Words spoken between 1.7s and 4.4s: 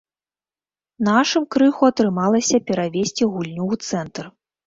атрымалася перавесці гульню ў цэнтр.